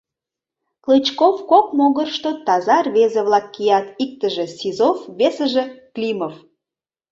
Клычков 0.83 1.35
кок 1.51 1.67
могырышто 1.77 2.31
таза 2.45 2.77
рвезе-влак 2.85 3.45
кият: 3.55 3.87
иктыже— 4.03 4.45
Сизов, 4.57 4.97
весыже— 5.19 5.63
Климов. 5.93 6.35